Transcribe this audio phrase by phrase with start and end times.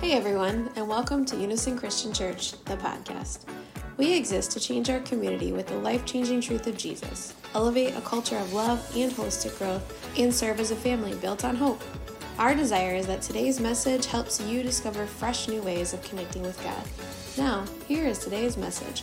[0.00, 3.40] Hey everyone, and welcome to Unison Christian Church, the podcast.
[3.96, 8.00] We exist to change our community with the life changing truth of Jesus, elevate a
[8.02, 11.82] culture of love and holistic growth, and serve as a family built on hope.
[12.38, 16.62] Our desire is that today's message helps you discover fresh new ways of connecting with
[16.62, 16.84] God.
[17.36, 19.02] Now, here is today's message.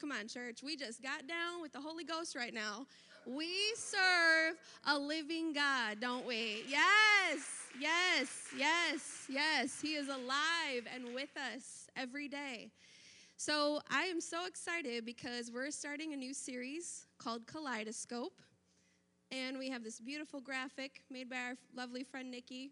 [0.00, 0.62] Come on, church.
[0.62, 2.86] We just got down with the Holy Ghost right now.
[3.26, 4.54] We serve
[4.86, 6.62] a living God, don't we?
[6.68, 7.40] Yes,
[7.80, 9.80] yes, yes, yes.
[9.80, 12.70] He is alive and with us every day.
[13.36, 18.40] So I am so excited because we're starting a new series called Kaleidoscope.
[19.32, 22.70] And we have this beautiful graphic made by our lovely friend Nikki.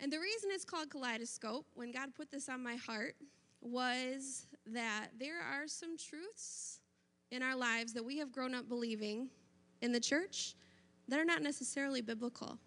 [0.00, 3.16] And the reason it's called Kaleidoscope, when God put this on my heart,
[3.60, 6.80] was that there are some truths
[7.30, 9.28] in our lives that we have grown up believing
[9.82, 10.54] in the church
[11.08, 12.58] that are not necessarily biblical.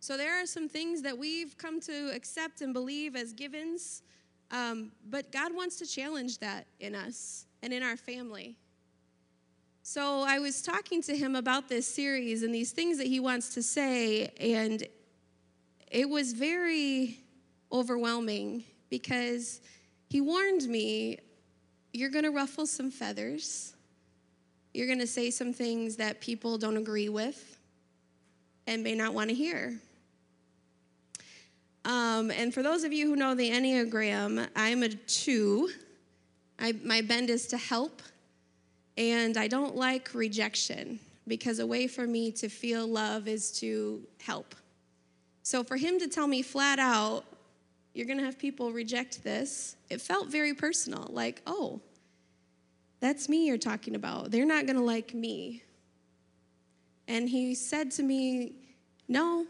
[0.00, 4.02] So there are some things that we've come to accept and believe as givens,
[4.50, 8.56] um, but God wants to challenge that in us and in our family.
[9.84, 13.54] So I was talking to him about this series and these things that he wants
[13.54, 14.86] to say, and
[15.90, 17.18] it was very
[17.70, 19.60] overwhelming because
[20.12, 21.18] he warned me
[21.94, 23.72] you're going to ruffle some feathers.
[24.74, 27.58] You're going to say some things that people don't agree with
[28.66, 29.80] and may not want to hear.
[31.86, 35.70] Um, and for those of you who know the Enneagram, I'm a two.
[36.58, 38.02] I, my bend is to help,
[38.98, 44.02] and I don't like rejection because a way for me to feel love is to
[44.20, 44.54] help.
[45.42, 47.24] So for him to tell me flat out,
[47.94, 51.80] you're going to have people reject this, it felt very personal like, oh,
[53.00, 54.30] that's me you're talking about.
[54.30, 55.62] They're not going to like me.
[57.08, 58.54] And he said to me,
[59.08, 59.44] no,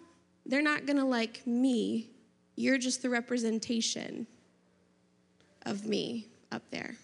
[0.46, 2.10] they're not going to like me.
[2.56, 4.26] You're just the representation
[5.64, 6.96] of me up there.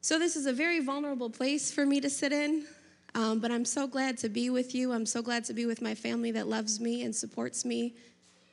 [0.00, 2.64] So, this is a very vulnerable place for me to sit in,
[3.14, 4.92] um, but I'm so glad to be with you.
[4.92, 7.94] I'm so glad to be with my family that loves me and supports me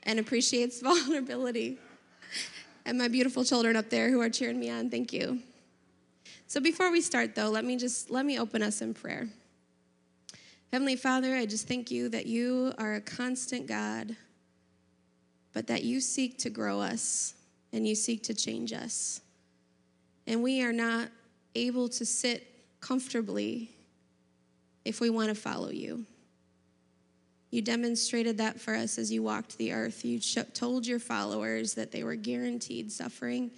[0.06, 1.78] and appreciates vulnerability.
[2.86, 5.40] And my beautiful children up there who are cheering me on, thank you.
[6.48, 9.28] So before we start though, let me just let me open us in prayer.
[10.72, 14.16] Heavenly Father, I just thank you that you are a constant God,
[15.54, 17.34] but that you seek to grow us
[17.72, 19.22] and you seek to change us.
[20.28, 21.10] And we are not
[21.56, 22.48] able to sit
[22.82, 23.72] comfortably
[24.84, 26.06] if we want to follow you.
[27.56, 30.04] You demonstrated that for us as you walked the earth.
[30.04, 33.50] You told your followers that they were guaranteed suffering,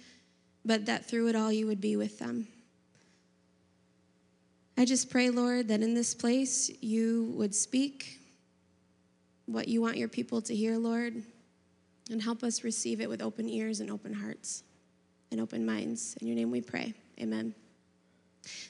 [0.64, 2.46] but that through it all you would be with them.
[4.76, 8.20] I just pray, Lord, that in this place you would speak
[9.46, 11.20] what you want your people to hear, Lord,
[12.08, 14.62] and help us receive it with open ears and open hearts
[15.32, 16.16] and open minds.
[16.20, 16.94] In your name we pray.
[17.20, 17.52] Amen.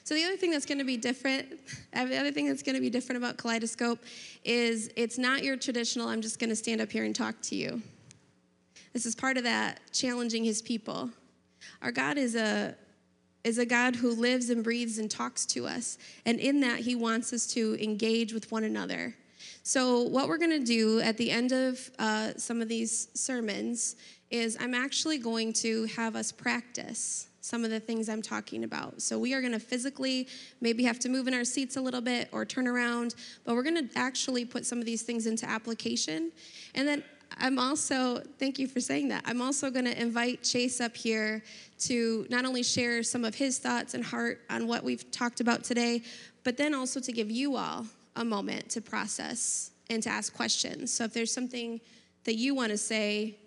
[0.03, 1.47] So the other thing that's going to be different,
[1.93, 3.99] the other thing that's going to be different about Kaleidoscope
[4.43, 7.55] is it's not your traditional, I'm just going to stand up here and talk to
[7.55, 7.81] you.
[8.93, 11.09] This is part of that challenging his people.
[11.81, 12.75] Our God is a
[13.45, 15.97] is a God who lives and breathes and talks to us.
[16.25, 19.15] And in that, he wants us to engage with one another.
[19.63, 23.95] So, what we're going to do at the end of uh, some of these sermons
[24.29, 29.01] is I'm actually going to have us practice some of the things I'm talking about.
[29.01, 30.27] So we are going to physically
[30.61, 33.63] maybe have to move in our seats a little bit or turn around, but we're
[33.63, 36.31] going to actually put some of these things into application.
[36.75, 37.03] And then
[37.39, 39.23] I'm also, thank you for saying that.
[39.25, 41.43] I'm also going to invite Chase up here
[41.79, 45.63] to not only share some of his thoughts and heart on what we've talked about
[45.63, 46.03] today,
[46.43, 47.85] but then also to give you all
[48.15, 50.93] a moment to process and to ask questions.
[50.93, 51.81] So if there's something
[52.25, 53.37] that you want to say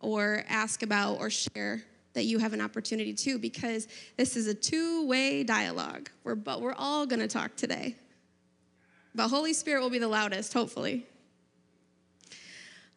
[0.00, 1.82] or ask about or share,
[2.18, 6.10] that you have an opportunity to because this is a two-way dialogue.
[6.24, 7.94] We're but we're all going to talk today.
[9.14, 11.06] But Holy Spirit will be the loudest, hopefully.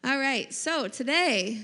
[0.02, 0.52] All right.
[0.52, 1.60] So, today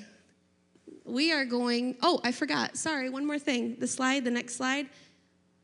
[1.04, 2.76] we are going Oh, I forgot.
[2.76, 3.74] Sorry, one more thing.
[3.80, 4.86] The slide, the next slide.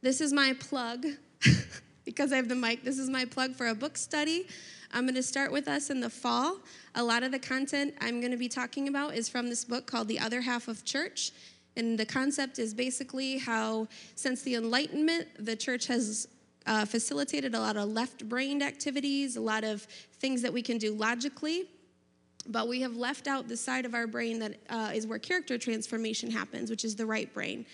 [0.03, 1.07] This is my plug
[2.05, 2.83] because I have the mic.
[2.83, 4.49] This is my plug for a book study.
[4.93, 6.59] I'm going to start with us in the fall.
[6.97, 9.87] A lot of the content I'm going to be talking about is from this book
[9.87, 11.31] called The Other Half of Church.
[11.77, 16.29] And the concept is basically how, since the Enlightenment, the church has
[16.67, 19.83] uh, facilitated a lot of left brained activities, a lot of
[20.19, 21.69] things that we can do logically,
[22.47, 25.59] but we have left out the side of our brain that uh, is where character
[25.59, 27.67] transformation happens, which is the right brain.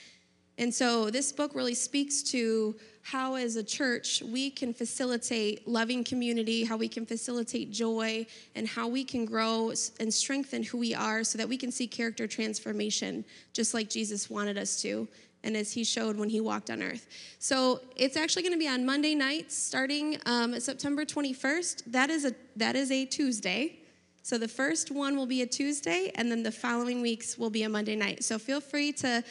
[0.60, 6.04] And so this book really speaks to how, as a church, we can facilitate loving
[6.04, 10.94] community, how we can facilitate joy, and how we can grow and strengthen who we
[10.94, 13.24] are so that we can see character transformation,
[13.54, 15.08] just like Jesus wanted us to
[15.42, 17.06] and as he showed when he walked on earth.
[17.38, 21.84] So it's actually going to be on Monday nights starting um, September 21st.
[21.86, 23.78] That is a that is a Tuesday.
[24.22, 27.62] So the first one will be a Tuesday, and then the following weeks will be
[27.62, 28.22] a Monday night.
[28.22, 29.24] So feel free to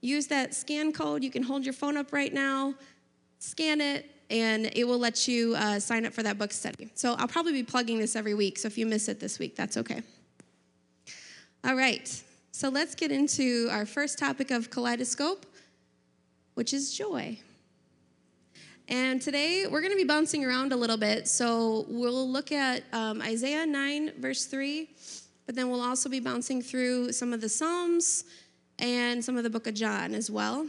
[0.00, 1.22] use that scan code.
[1.22, 2.74] You can hold your phone up right now,
[3.38, 6.90] scan it, and it will let you uh, sign up for that book study.
[6.94, 8.58] So I'll probably be plugging this every week.
[8.58, 10.02] So if you miss it this week, that's okay.
[11.64, 12.22] All right.
[12.52, 15.46] So let's get into our first topic of kaleidoscope
[16.56, 17.38] which is joy.
[18.88, 21.28] And today we're going to be bouncing around a little bit.
[21.28, 24.88] So we'll look at um, Isaiah 9, verse 3,
[25.44, 28.24] but then we'll also be bouncing through some of the Psalms
[28.78, 30.66] and some of the book of John as well.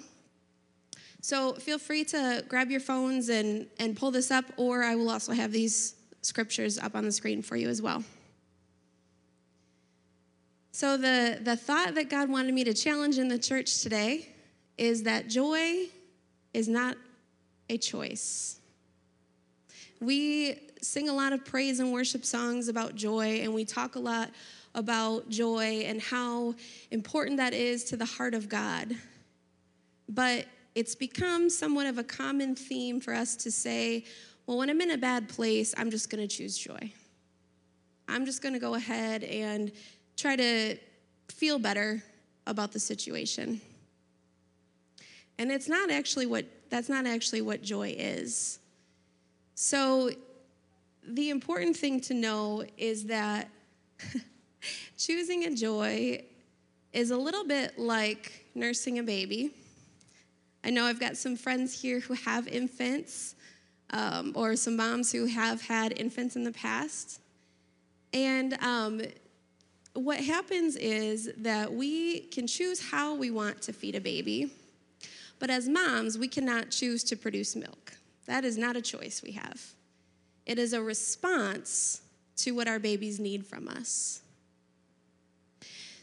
[1.21, 5.09] So feel free to grab your phones and, and pull this up, or I will
[5.09, 8.03] also have these scriptures up on the screen for you as well.
[10.71, 14.29] So the, the thought that God wanted me to challenge in the church today
[14.77, 15.87] is that joy
[16.53, 16.97] is not
[17.69, 18.59] a choice.
[19.99, 23.99] We sing a lot of praise and worship songs about joy, and we talk a
[23.99, 24.29] lot
[24.77, 26.53] about joy and how
[26.91, 28.95] important that is to the heart of God.
[30.07, 30.45] But
[30.75, 34.05] it's become somewhat of a common theme for us to say,
[34.45, 36.93] well, when I'm in a bad place, I'm just going to choose joy.
[38.07, 39.71] I'm just going to go ahead and
[40.15, 40.77] try to
[41.29, 42.03] feel better
[42.45, 43.59] about the situation.
[45.39, 48.59] And it's not actually what that's not actually what joy is.
[49.55, 50.11] So
[51.03, 53.49] the important thing to know is that
[54.97, 56.23] choosing a joy
[56.91, 59.51] is a little bit like nursing a baby.
[60.63, 63.35] I know I've got some friends here who have infants,
[63.91, 67.21] um, or some moms who have had infants in the past.
[68.13, 69.01] And um,
[69.93, 74.51] what happens is that we can choose how we want to feed a baby.
[75.39, 77.93] But as moms, we cannot choose to produce milk.
[78.25, 79.61] That is not a choice we have.
[80.45, 82.01] It is a response
[82.37, 84.21] to what our babies need from us.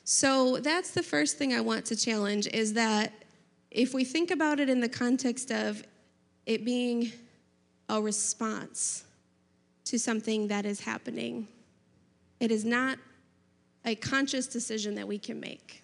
[0.04, 3.12] So that's the first thing I want to challenge is that
[3.70, 5.82] if we think about it in the context of
[6.44, 7.10] it being
[7.88, 9.04] a response
[9.86, 11.48] to something that is happening,
[12.38, 12.98] it is not
[13.86, 15.82] a conscious decision that we can make.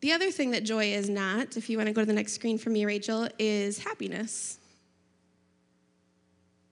[0.00, 2.32] The other thing that joy is not, if you want to go to the next
[2.32, 4.58] screen for me, Rachel, is happiness.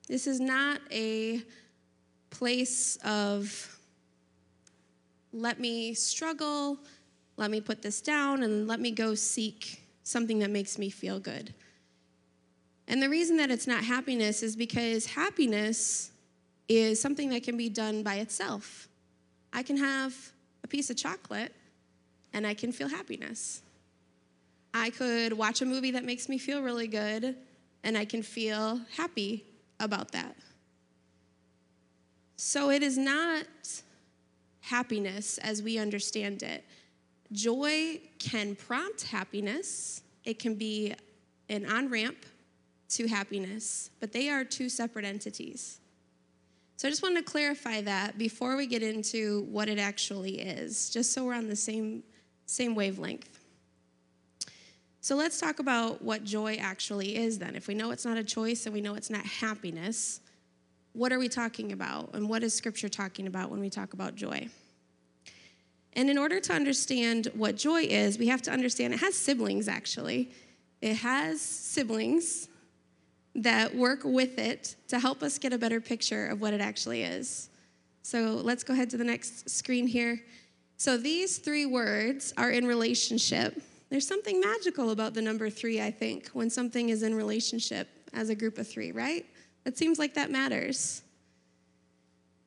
[0.09, 1.43] This is not a
[2.31, 3.79] place of
[5.33, 6.79] let me struggle,
[7.37, 11.19] let me put this down, and let me go seek something that makes me feel
[11.19, 11.55] good.
[12.89, 16.11] And the reason that it's not happiness is because happiness
[16.69, 18.89] is something that can be done by itself.
[19.53, 20.15] I can have
[20.65, 21.55] a piece of chocolate
[22.33, 23.63] and I can feel happiness.
[24.75, 27.37] I could watch a movie that makes me feel really good
[27.85, 29.45] and I can feel happy
[29.81, 30.37] about that.
[32.37, 33.47] So it is not
[34.63, 36.65] happiness as we understand it.
[37.33, 40.95] Joy can prompt happiness, it can be
[41.49, 42.25] an on ramp
[42.91, 45.81] to happiness, but they are two separate entities.
[46.77, 50.91] So I just wanted to clarify that before we get into what it actually is,
[50.91, 52.03] just so we're on the same
[52.47, 53.39] same wavelength.
[55.01, 57.57] So let's talk about what joy actually is then.
[57.57, 60.21] If we know it's not a choice and we know it's not happiness,
[60.93, 62.11] what are we talking about?
[62.15, 64.49] And what is Scripture talking about when we talk about joy?
[65.95, 69.69] And in order to understand what joy is, we have to understand it has siblings
[69.69, 70.31] actually.
[70.81, 72.49] It has siblings
[73.35, 77.03] that work with it to help us get a better picture of what it actually
[77.03, 77.51] is.
[78.03, 80.21] So let's go ahead to the next screen here.
[80.77, 83.63] So these three words are in relationship.
[83.91, 88.29] There's something magical about the number three, I think, when something is in relationship as
[88.31, 89.25] a group of three, right?
[89.65, 91.03] It seems like that matters.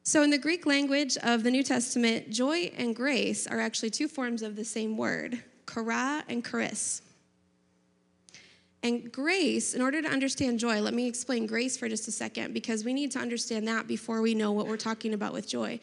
[0.03, 4.07] So, in the Greek language of the New Testament, joy and grace are actually two
[4.07, 5.41] forms of the same word,
[5.71, 7.01] chara and charis.
[8.83, 12.53] And grace, in order to understand joy, let me explain grace for just a second
[12.53, 15.79] because we need to understand that before we know what we're talking about with joy.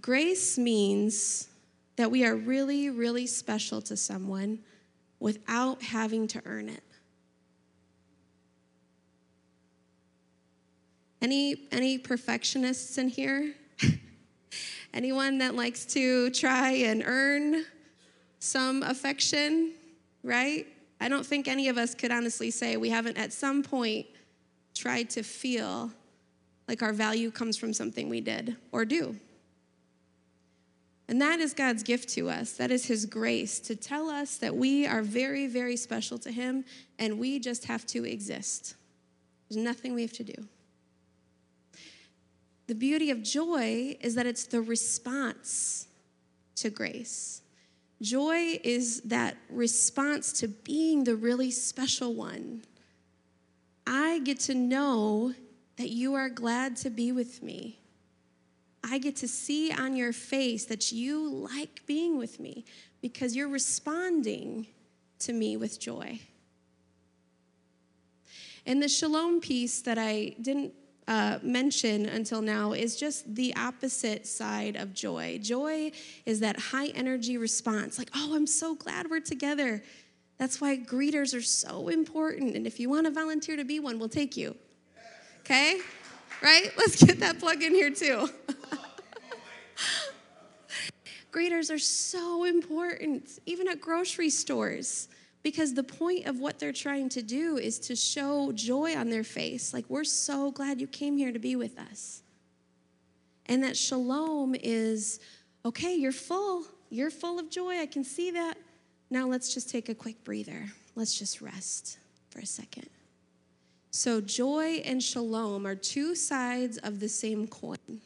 [0.00, 1.46] Grace means
[1.94, 4.58] that we are really, really special to someone
[5.20, 6.82] without having to earn it.
[11.22, 13.54] Any, any perfectionists in here?
[14.92, 17.64] Anyone that likes to try and earn
[18.40, 19.72] some affection?
[20.22, 20.66] right?
[21.00, 24.06] I don't think any of us could honestly say we haven't at some point
[24.74, 25.90] tried to feel
[26.68, 29.16] like our value comes from something we did or do.
[31.08, 32.52] And that is God's gift to us.
[32.52, 36.64] That is His grace to tell us that we are very, very special to Him
[36.98, 38.76] and we just have to exist.
[39.48, 40.48] There's nothing we have to do.
[42.72, 45.88] The beauty of joy is that it's the response
[46.54, 47.42] to grace.
[48.00, 52.62] Joy is that response to being the really special one.
[53.86, 55.34] I get to know
[55.76, 57.78] that you are glad to be with me.
[58.82, 62.64] I get to see on your face that you like being with me
[63.02, 64.66] because you're responding
[65.18, 66.20] to me with joy.
[68.64, 70.72] And the shalom piece that I didn't
[71.08, 75.38] uh, mention until now is just the opposite side of joy.
[75.42, 75.92] Joy
[76.26, 79.82] is that high energy response, like, oh, I'm so glad we're together.
[80.38, 82.56] That's why greeters are so important.
[82.56, 84.56] And if you want to volunteer to be one, we'll take you.
[85.40, 85.80] Okay?
[86.42, 86.70] Right?
[86.76, 88.28] Let's get that plug in here too.
[91.32, 95.08] greeters are so important, even at grocery stores
[95.42, 99.24] because the point of what they're trying to do is to show joy on their
[99.24, 99.74] face.
[99.74, 102.22] Like, we're so glad you came here to be with us.
[103.46, 105.20] And that shalom is
[105.64, 106.64] okay, you're full.
[106.90, 107.78] You're full of joy.
[107.80, 108.56] I can see that.
[109.10, 110.66] Now let's just take a quick breather.
[110.94, 111.98] Let's just rest
[112.30, 112.88] for a second.
[113.90, 118.00] So, joy and shalom are two sides of the same coin.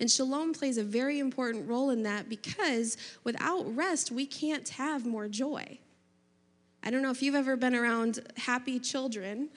[0.00, 5.06] And shalom plays a very important role in that because without rest, we can't have
[5.06, 5.78] more joy.
[6.82, 9.48] I don't know if you've ever been around happy children,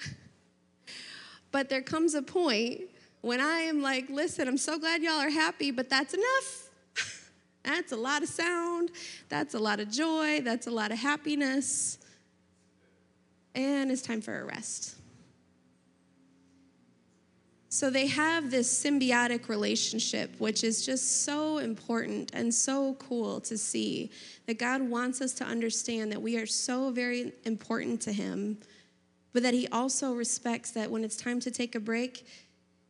[1.51, 2.82] but there comes a point
[3.22, 6.70] when I am like, listen, I'm so glad y'all are happy, but that's enough.
[7.63, 8.92] that's a lot of sound,
[9.30, 11.98] that's a lot of joy, that's a lot of happiness,
[13.56, 14.96] and it's time for a rest.
[17.70, 23.58] So they have this symbiotic relationship, which is just so important and so cool to
[23.58, 24.12] see
[24.46, 28.60] that God wants us to understand that we are so very important to Him,
[29.34, 32.27] but that He also respects that when it's time to take a break,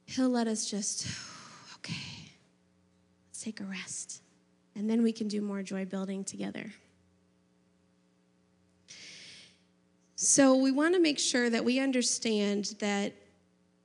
[0.05, 1.07] He'll let us just,
[1.77, 2.29] okay,
[3.29, 4.21] let's take a rest.
[4.75, 6.73] And then we can do more joy building together.
[10.15, 13.13] So we want to make sure that we understand that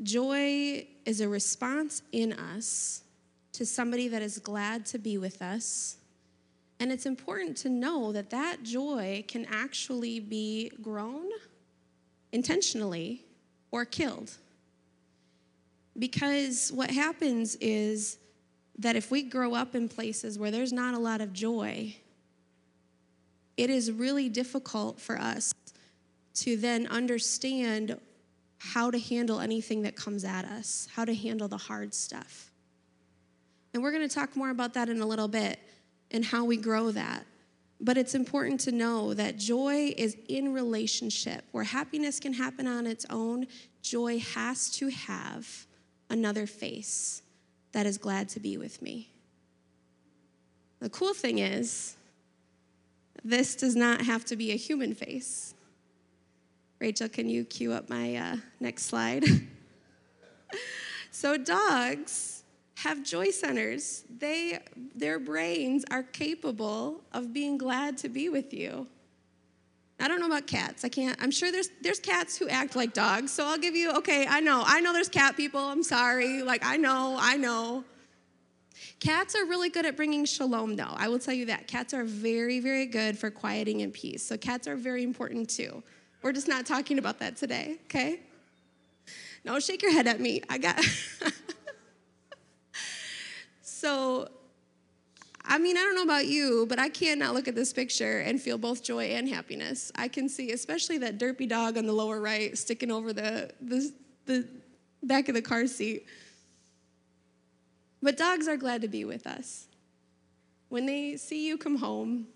[0.02, 3.02] Joy is a response in us
[3.52, 5.96] to somebody that is glad to be with us.
[6.80, 11.28] And it's important to know that that joy can actually be grown
[12.32, 13.24] intentionally
[13.70, 14.30] or killed.
[15.98, 18.18] Because what happens is
[18.78, 21.96] that if we grow up in places where there's not a lot of joy,
[23.56, 25.52] it is really difficult for us
[26.34, 27.98] to then understand
[28.58, 32.47] how to handle anything that comes at us, how to handle the hard stuff.
[33.78, 35.60] And we're going to talk more about that in a little bit
[36.10, 37.24] and how we grow that.
[37.80, 41.44] But it's important to know that joy is in relationship.
[41.52, 43.46] Where happiness can happen on its own,
[43.80, 45.68] joy has to have
[46.10, 47.22] another face
[47.70, 49.12] that is glad to be with me.
[50.80, 51.96] The cool thing is,
[53.22, 55.54] this does not have to be a human face.
[56.80, 59.24] Rachel, can you cue up my uh, next slide?
[61.12, 62.37] so, dogs
[62.78, 64.04] have joy centers.
[64.18, 64.60] They,
[64.94, 68.86] their brains are capable of being glad to be with you.
[69.98, 70.84] I don't know about cats.
[70.84, 71.20] I can't.
[71.20, 73.32] I'm sure there's there's cats who act like dogs.
[73.32, 73.90] So I'll give you.
[73.96, 74.62] Okay, I know.
[74.64, 75.58] I know there's cat people.
[75.58, 76.40] I'm sorry.
[76.40, 77.16] Like I know.
[77.18, 77.82] I know.
[79.00, 80.94] Cats are really good at bringing shalom, though.
[80.94, 81.66] I will tell you that.
[81.66, 84.22] Cats are very, very good for quieting and peace.
[84.22, 85.82] So cats are very important too.
[86.22, 88.20] We're just not talking about that today, okay?
[89.44, 90.42] No, shake your head at me.
[90.48, 90.80] I got.
[93.80, 94.28] so,
[95.44, 98.40] I mean, I don't know about you, but I cannot look at this picture and
[98.40, 99.92] feel both joy and happiness.
[99.94, 103.92] I can see, especially that derpy dog on the lower right sticking over the, the,
[104.26, 104.48] the
[105.02, 106.06] back of the car seat.
[108.02, 109.66] But dogs are glad to be with us.
[110.70, 112.26] When they see you come home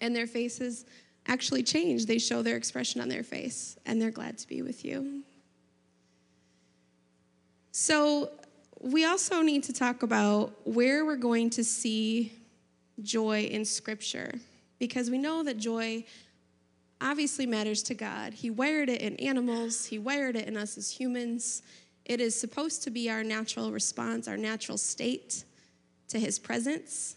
[0.00, 0.86] and their faces
[1.28, 2.06] actually change.
[2.06, 5.22] They show their expression on their face, and they're glad to be with you.
[7.72, 8.30] So,
[8.80, 12.32] we also need to talk about where we're going to see
[13.02, 14.32] joy in Scripture,
[14.78, 16.04] because we know that joy
[17.00, 18.32] obviously matters to God.
[18.32, 21.62] He wired it in animals, He wired it in us as humans.
[22.04, 25.44] It is supposed to be our natural response, our natural state
[26.08, 27.16] to His presence.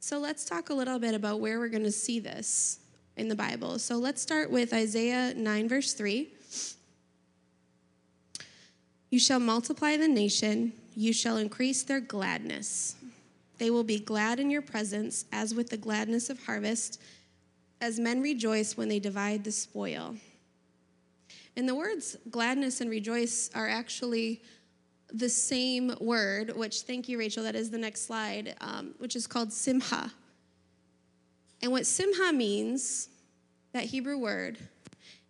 [0.00, 2.78] So let's talk a little bit about where we're going to see this
[3.16, 3.78] in the Bible.
[3.78, 6.32] So let's start with Isaiah 9, verse 3.
[9.10, 12.96] You shall multiply the nation, you shall increase their gladness.
[13.58, 17.00] They will be glad in your presence, as with the gladness of harvest,
[17.80, 20.16] as men rejoice when they divide the spoil.
[21.56, 24.42] And the words gladness and rejoice are actually
[25.12, 29.26] the same word, which, thank you, Rachel, that is the next slide, um, which is
[29.26, 30.12] called simha.
[31.62, 33.08] And what simha means,
[33.72, 34.58] that Hebrew word,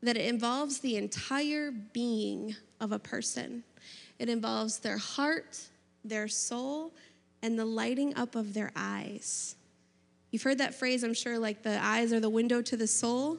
[0.02, 3.64] that it involves the entire being of a person.
[4.18, 5.58] It involves their heart,
[6.04, 6.92] their soul,
[7.42, 9.54] and the lighting up of their eyes.
[10.30, 13.38] You've heard that phrase, I'm sure, like the eyes are the window to the soul.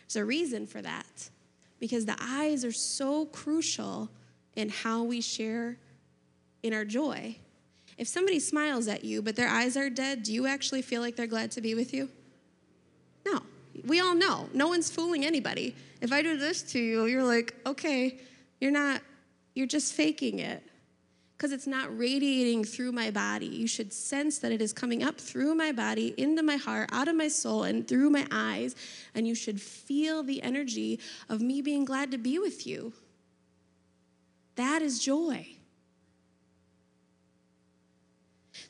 [0.00, 1.30] There's a reason for that
[1.78, 4.08] because the eyes are so crucial
[4.56, 5.76] in how we share
[6.62, 7.36] in our joy.
[7.98, 11.14] If somebody smiles at you, but their eyes are dead, do you actually feel like
[11.14, 12.08] they're glad to be with you?
[13.24, 13.40] No.
[13.86, 14.48] We all know.
[14.54, 15.74] No one's fooling anybody.
[16.00, 18.18] If I do this to you, you're like, okay,
[18.60, 19.00] you're not,
[19.54, 20.62] you're just faking it
[21.36, 23.46] because it's not radiating through my body.
[23.46, 27.08] You should sense that it is coming up through my body, into my heart, out
[27.08, 28.76] of my soul, and through my eyes.
[29.14, 32.92] And you should feel the energy of me being glad to be with you.
[34.54, 35.46] That is joy.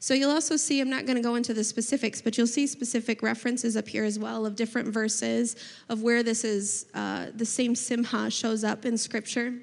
[0.00, 2.67] So you'll also see, I'm not going to go into the specifics, but you'll see
[2.67, 5.57] specific references up here as well of different verses
[5.88, 9.55] of where this is, uh, the same simha shows up in Scripture.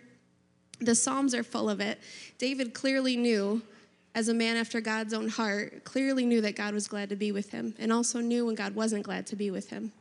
[0.82, 2.00] The Psalms are full of it.
[2.38, 3.62] David clearly knew,
[4.16, 7.32] as a man after God's own heart, clearly knew that God was glad to be
[7.32, 9.92] with him, and also knew when God wasn't glad to be with him.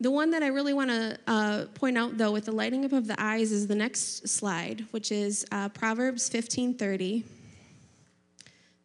[0.00, 2.92] The one that I really want to uh, point out, though, with the lighting up
[2.92, 7.24] of the eyes, is the next slide, which is uh, Proverbs 15:30.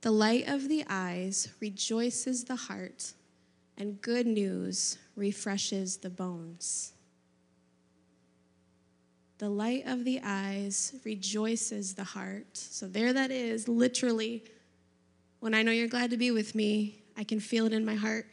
[0.01, 3.13] The light of the eyes rejoices the heart,
[3.77, 6.93] and good news refreshes the bones.
[9.39, 12.57] The light of the eyes rejoices the heart.
[12.57, 14.43] So there that is, literally.
[15.39, 17.95] When I know you're glad to be with me, I can feel it in my
[17.95, 18.27] heart.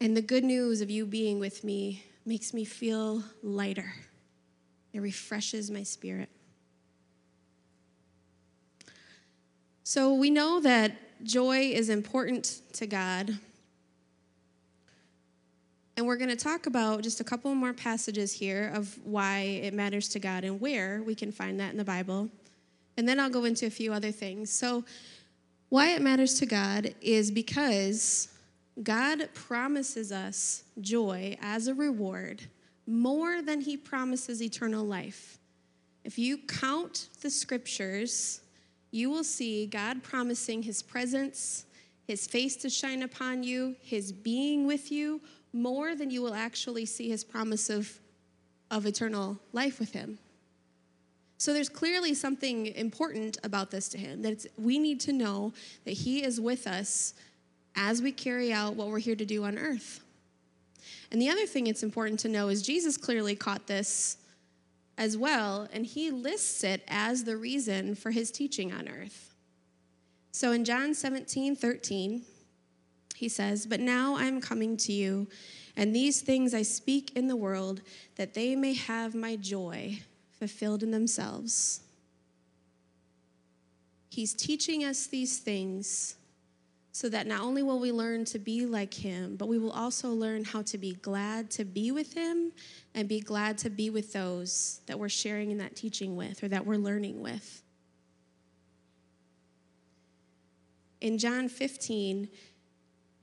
[0.00, 3.94] And the good news of you being with me makes me feel lighter.
[4.92, 6.28] It refreshes my spirit.
[9.84, 13.38] So we know that joy is important to God.
[15.98, 19.74] And we're going to talk about just a couple more passages here of why it
[19.74, 22.28] matters to God and where we can find that in the Bible.
[22.96, 24.48] And then I'll go into a few other things.
[24.48, 24.84] So,
[25.70, 28.28] why it matters to God is because
[28.80, 32.42] God promises us joy as a reward
[32.86, 35.38] more than he promises eternal life.
[36.04, 38.40] If you count the scriptures,
[38.92, 41.66] you will see God promising his presence,
[42.06, 45.20] his face to shine upon you, his being with you,
[45.52, 47.98] more than you will actually see his promise of,
[48.70, 50.18] of eternal life with him.
[51.38, 55.52] So there's clearly something important about this to him that we need to know
[55.84, 57.14] that he is with us
[57.76, 60.00] as we carry out what we're here to do on earth.
[61.12, 64.16] And the other thing it's important to know is Jesus clearly caught this
[64.98, 69.32] as well, and he lists it as the reason for his teaching on earth.
[70.32, 72.22] So in John 17, 13,
[73.18, 75.26] he says, But now I'm coming to you,
[75.76, 77.82] and these things I speak in the world,
[78.14, 79.98] that they may have my joy
[80.38, 81.80] fulfilled in themselves.
[84.08, 86.14] He's teaching us these things
[86.92, 90.10] so that not only will we learn to be like him, but we will also
[90.10, 92.52] learn how to be glad to be with him
[92.94, 96.48] and be glad to be with those that we're sharing in that teaching with or
[96.48, 97.62] that we're learning with.
[101.00, 102.28] In John 15,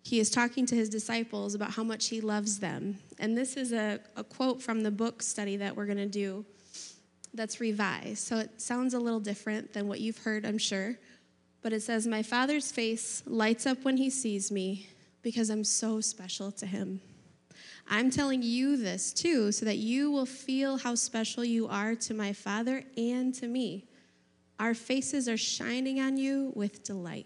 [0.05, 2.97] he is talking to his disciples about how much he loves them.
[3.19, 6.45] And this is a, a quote from the book study that we're going to do
[7.33, 8.19] that's revised.
[8.19, 10.95] So it sounds a little different than what you've heard, I'm sure
[11.65, 14.87] but it says, My Father's face lights up when he sees me
[15.23, 17.01] because I'm so special to him.
[17.89, 22.13] I'm telling you this too, so that you will feel how special you are to
[22.13, 23.85] my Father and to me.
[24.59, 27.25] Our faces are shining on you with delight.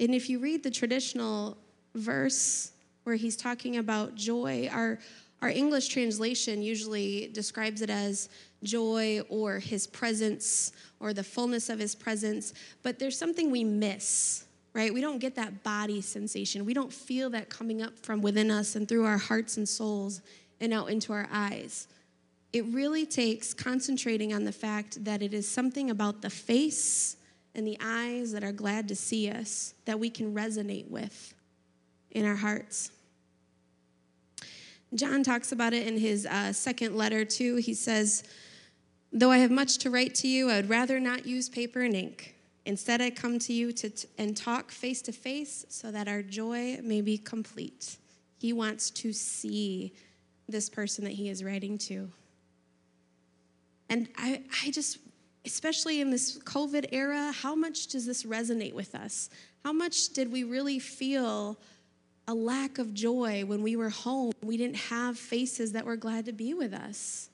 [0.00, 1.56] And if you read the traditional
[1.94, 2.72] verse
[3.04, 4.98] where he's talking about joy, our,
[5.42, 8.28] our English translation usually describes it as
[8.62, 14.46] joy or his presence or the fullness of his presence, but there's something we miss,
[14.72, 14.92] right?
[14.92, 16.64] We don't get that body sensation.
[16.64, 20.22] We don't feel that coming up from within us and through our hearts and souls
[20.60, 21.88] and out into our eyes.
[22.52, 27.16] It really takes concentrating on the fact that it is something about the face
[27.54, 31.34] and the eyes that are glad to see us that we can resonate with
[32.10, 32.90] in our hearts.
[34.94, 37.56] John talks about it in his uh, second letter, too.
[37.56, 38.24] He says,
[39.12, 41.94] Though I have much to write to you, I would rather not use paper and
[41.94, 42.34] ink.
[42.66, 46.22] Instead, I come to you to t- and talk face to face so that our
[46.22, 47.96] joy may be complete.
[48.38, 49.92] He wants to see
[50.48, 52.08] this person that he is writing to.
[53.88, 54.98] And I, I just,
[55.44, 59.30] especially in this COVID era, how much does this resonate with us?
[59.64, 61.58] How much did we really feel
[62.26, 64.32] a lack of joy when we were home?
[64.42, 67.28] We didn't have faces that were glad to be with us.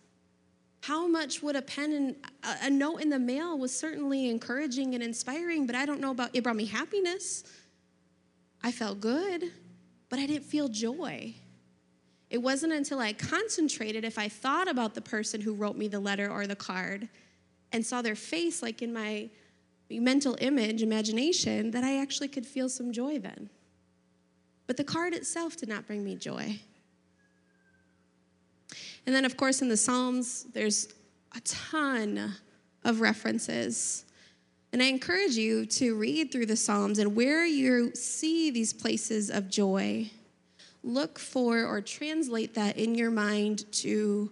[0.82, 2.16] How much would a pen and
[2.62, 6.30] a note in the mail was certainly encouraging and inspiring, but I don't know about
[6.32, 7.44] it brought me happiness.
[8.62, 9.52] I felt good,
[10.08, 11.34] but I didn't feel joy.
[12.30, 16.00] It wasn't until I concentrated, if I thought about the person who wrote me the
[16.00, 17.08] letter or the card
[17.72, 19.30] and saw their face, like in my
[19.90, 23.50] mental image, imagination, that I actually could feel some joy then.
[24.66, 26.60] But the card itself did not bring me joy.
[29.06, 30.88] And then, of course, in the Psalms, there's
[31.34, 32.34] a ton
[32.84, 34.04] of references.
[34.72, 39.30] And I encourage you to read through the Psalms and where you see these places
[39.30, 40.10] of joy
[40.82, 44.30] look for or translate that in your mind to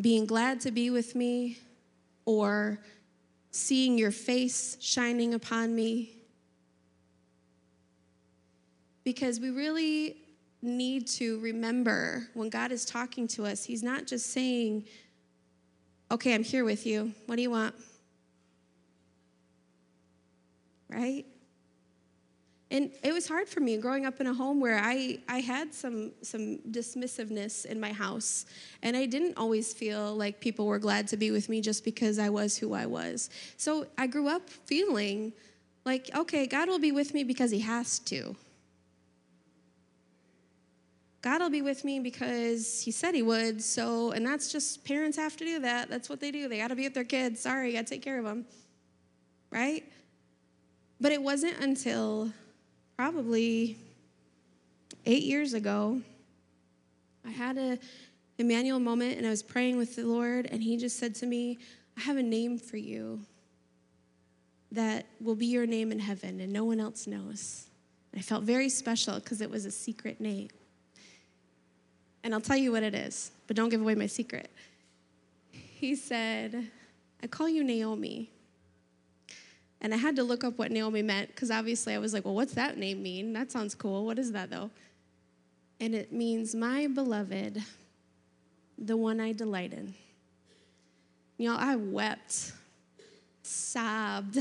[0.00, 1.58] being glad to be with me
[2.28, 2.78] or
[3.50, 6.10] seeing your face shining upon me.
[9.02, 10.18] Because we really
[10.60, 14.84] need to remember when God is talking to us, He's not just saying,
[16.10, 17.14] Okay, I'm here with you.
[17.24, 17.74] What do you want?
[20.90, 21.24] Right?
[22.70, 25.72] And it was hard for me growing up in a home where I, I had
[25.72, 28.44] some, some dismissiveness in my house.
[28.82, 32.18] And I didn't always feel like people were glad to be with me just because
[32.18, 33.30] I was who I was.
[33.56, 35.32] So I grew up feeling
[35.86, 38.36] like, okay, God will be with me because He has to.
[41.22, 43.62] God will be with me because He said He would.
[43.62, 45.88] So, and that's just parents have to do that.
[45.88, 46.48] That's what they do.
[46.48, 47.40] They got to be with their kids.
[47.40, 48.44] Sorry, got to take care of them.
[49.50, 49.90] Right?
[51.00, 52.30] But it wasn't until
[52.98, 53.78] probably
[55.06, 56.02] eight years ago,
[57.24, 57.78] I had a
[58.38, 61.58] Emmanuel moment and I was praying with the Lord, and He just said to me,
[61.96, 63.20] I have a name for you
[64.72, 67.68] that will be your name in heaven, and no one else knows.
[68.12, 70.48] And I felt very special because it was a secret name.
[72.24, 74.50] And I'll tell you what it is, but don't give away my secret.
[75.52, 76.66] He said,
[77.22, 78.28] I call you Naomi.
[79.80, 82.34] And I had to look up what Naomi meant because obviously I was like, well,
[82.34, 83.32] what's that name mean?
[83.32, 84.04] That sounds cool.
[84.04, 84.70] What is that though?
[85.80, 87.62] And it means my beloved,
[88.76, 89.94] the one I delight in.
[91.36, 92.52] You know, I wept,
[93.42, 94.38] sobbed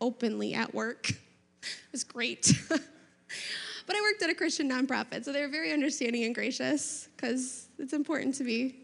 [0.00, 1.10] openly at work.
[1.10, 2.52] It was great.
[2.68, 2.80] but
[3.96, 7.92] I worked at a Christian nonprofit, so they were very understanding and gracious because it's
[7.92, 8.79] important to be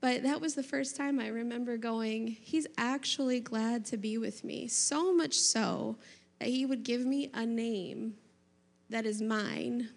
[0.00, 4.44] but that was the first time I remember going, He's actually glad to be with
[4.44, 4.68] me.
[4.68, 5.96] So much so
[6.38, 8.14] that He would give me a name
[8.90, 9.88] that is mine.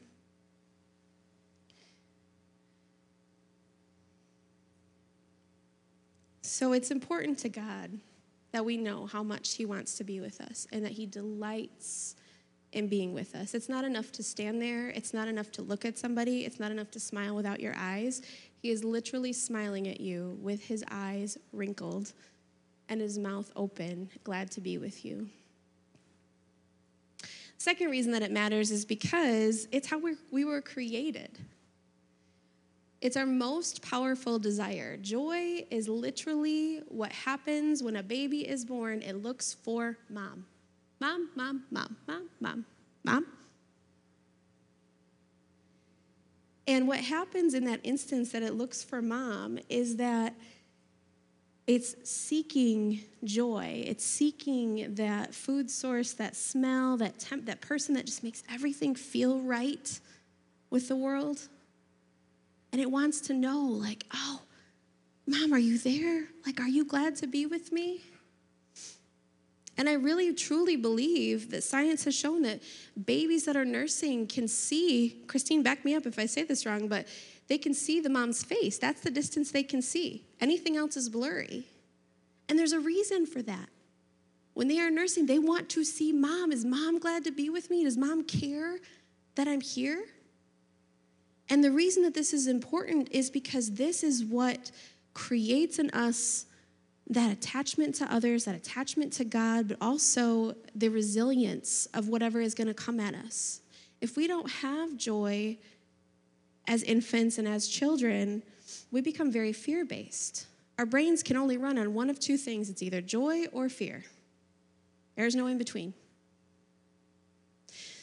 [6.41, 7.91] So it's important to God
[8.51, 12.15] that we know how much He wants to be with us and that He delights
[12.73, 13.53] in being with us.
[13.53, 16.71] It's not enough to stand there, it's not enough to look at somebody, it's not
[16.71, 18.21] enough to smile without your eyes.
[18.61, 22.13] He is literally smiling at you with his eyes wrinkled
[22.89, 25.27] and his mouth open, glad to be with you.
[27.57, 31.39] Second reason that it matters is because it's how we we were created.
[33.01, 34.97] It's our most powerful desire.
[34.97, 39.01] Joy is literally what happens when a baby is born.
[39.01, 40.45] It looks for mom.
[40.99, 42.65] Mom, mom, mom, mom, mom,
[43.03, 43.25] mom.
[46.67, 50.35] And what happens in that instance that it looks for mom is that
[51.67, 53.83] it's seeking joy.
[53.85, 58.95] It's seeking that food source, that smell, that temp, that person that just makes everything
[58.95, 59.99] feel right
[60.69, 61.47] with the world.
[62.71, 64.41] And it wants to know, like, oh,
[65.27, 66.27] mom, are you there?
[66.45, 68.01] Like, are you glad to be with me?
[69.81, 72.61] And I really truly believe that science has shown that
[73.03, 76.87] babies that are nursing can see, Christine, back me up if I say this wrong,
[76.87, 77.07] but
[77.47, 78.77] they can see the mom's face.
[78.77, 80.23] That's the distance they can see.
[80.39, 81.65] Anything else is blurry.
[82.47, 83.69] And there's a reason for that.
[84.53, 86.51] When they are nursing, they want to see mom.
[86.51, 87.83] Is mom glad to be with me?
[87.83, 88.77] Does mom care
[89.33, 90.05] that I'm here?
[91.49, 94.69] And the reason that this is important is because this is what
[95.15, 96.45] creates in us
[97.09, 102.53] that attachment to others, that attachment to God, but also the resilience of whatever is
[102.53, 103.61] going to come at us.
[103.99, 105.55] if we don't have joy
[106.67, 108.41] as infants and as children,
[108.91, 110.47] we become very fear based.
[110.79, 114.03] Our brains can only run on one of two things it's either joy or fear.
[115.15, 115.93] There's no in between.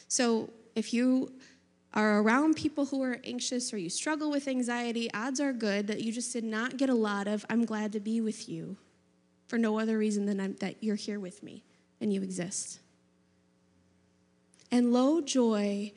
[0.07, 1.33] So if you
[1.93, 6.01] are around people who are anxious or you struggle with anxiety, odds are good that
[6.01, 8.77] you just did not get a lot of, I'm glad to be with you
[9.49, 11.63] for no other reason than I'm, that you're here with me
[11.99, 12.79] and you exist.
[14.71, 15.91] And low joy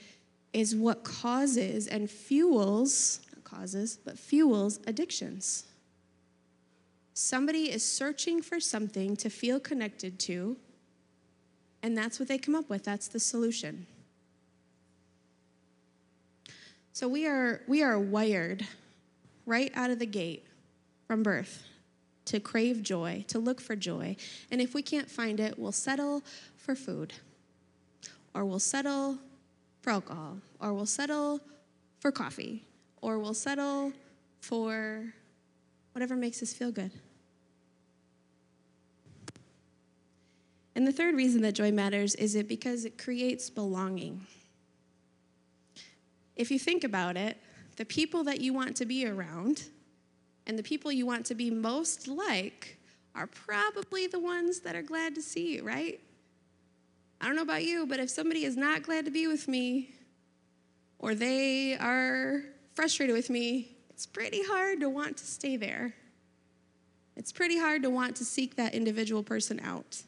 [0.55, 5.67] is what causes and fuels, not causes, but fuels addictions.
[7.13, 10.57] Somebody is searching for something to feel connected to,
[11.83, 12.85] and that's what they come up with.
[12.85, 13.87] That's the solution.
[16.95, 18.67] So we are, we are wired
[19.45, 20.47] right out of the gate
[21.07, 21.65] from birth
[22.33, 24.17] to crave joy, to look for joy.
[24.51, 26.23] And if we can't find it, we'll settle
[26.57, 27.13] for food,
[28.35, 29.19] or we'll settle
[29.83, 31.41] for alcohol, or we'll settle
[32.01, 32.65] for coffee,
[33.03, 33.93] or we'll settle
[34.41, 35.13] for
[35.93, 36.91] whatever makes us feel good.
[40.75, 44.27] And the third reason that joy matters is it because it creates belonging
[46.35, 47.37] if you think about it,
[47.77, 49.65] the people that you want to be around
[50.47, 52.79] and the people you want to be most like
[53.15, 56.01] are probably the ones that are glad to see you, right?
[57.21, 59.95] I don't know about you, but if somebody is not glad to be with me
[60.99, 62.43] or they are
[62.75, 65.95] frustrated with me, it's pretty hard to want to stay there.
[67.17, 70.03] It's pretty hard to want to seek that individual person out.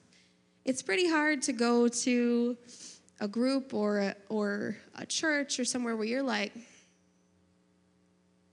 [0.65, 2.57] It's pretty hard to go to
[3.21, 6.53] a group or a, or a church or somewhere where you're like,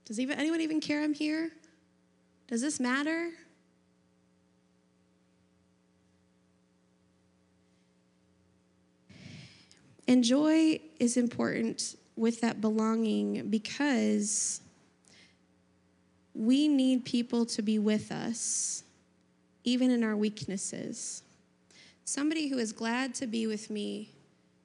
[0.04, 1.50] does even anyone even care I'm here?
[2.52, 3.30] Does this matter?
[10.06, 14.60] And joy is important with that belonging because
[16.34, 18.84] we need people to be with us,
[19.64, 21.22] even in our weaknesses.
[22.04, 24.10] Somebody who is glad to be with me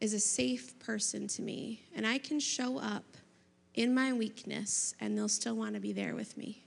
[0.01, 3.05] is a safe person to me, and I can show up
[3.75, 6.66] in my weakness, and they'll still want to be there with me.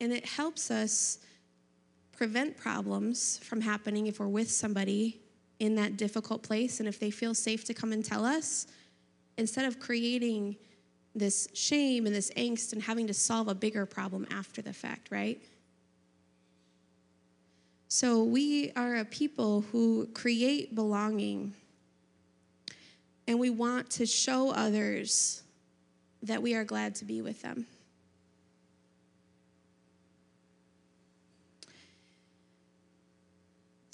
[0.00, 1.18] And it helps us
[2.16, 5.20] prevent problems from happening if we're with somebody
[5.58, 8.66] in that difficult place and if they feel safe to come and tell us,
[9.36, 10.56] instead of creating
[11.14, 15.10] this shame and this angst and having to solve a bigger problem after the fact,
[15.10, 15.42] right?
[17.88, 21.54] So we are a people who create belonging.
[23.26, 25.42] And we want to show others
[26.22, 27.66] that we are glad to be with them.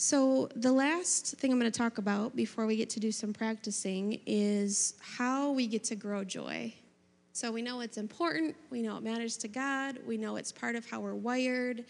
[0.08, 3.32] So, the last thing I'm going to talk about before we get to do some
[3.32, 6.72] practicing is how we get to grow joy.
[7.32, 10.76] So, we know it's important, we know it matters to God, we know it's part
[10.76, 11.86] of how we're wired,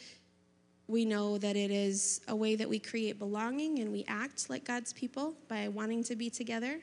[0.88, 4.64] we know that it is a way that we create belonging and we act like
[4.64, 6.80] God's people by wanting to be together,